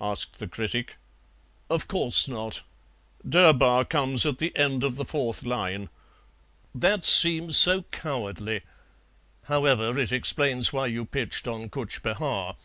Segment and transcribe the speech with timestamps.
[0.00, 0.96] asked the critic.
[1.70, 2.64] "Of course not;
[3.24, 5.88] 'Durbar' comes at the end of the fourth line."
[6.74, 8.62] "That seems so cowardly;
[9.44, 12.56] however, it explains why you pitched on Cutch Behar."